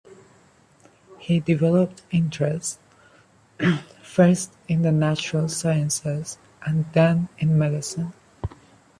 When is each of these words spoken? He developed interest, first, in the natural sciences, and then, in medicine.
He 1.19 1.39
developed 1.41 2.01
interest, 2.09 2.79
first, 4.01 4.51
in 4.67 4.81
the 4.81 4.91
natural 4.91 5.47
sciences, 5.47 6.39
and 6.65 6.91
then, 6.93 7.29
in 7.37 7.55
medicine. 7.59 8.11